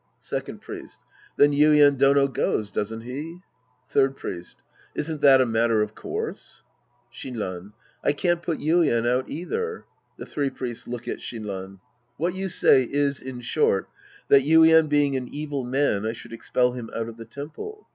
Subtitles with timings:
[0.17, 0.97] Second Priest.
[1.37, 3.41] Then Yuien Dono goes, doesn't he?
[3.87, 4.63] Third Priest.
[4.95, 6.63] Isn't that a matter of course?
[7.13, 7.73] Shinran.
[8.03, 9.85] I can't put Yuien out either,
[10.19, 11.81] {^he three Priests look at Shinran.)
[12.17, 13.89] What you say is, in short,
[14.27, 17.87] that Yuien being an evil man, I should expel him out of the temple.